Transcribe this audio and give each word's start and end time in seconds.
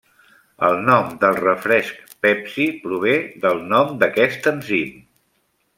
El 0.69 0.77
nom 0.85 1.11
del 1.23 1.37
refresc 1.41 2.01
Pepsi 2.27 2.67
prové 2.87 3.15
del 3.47 3.65
nom 3.75 3.97
d'aquest 4.05 4.53
enzim. 4.55 4.97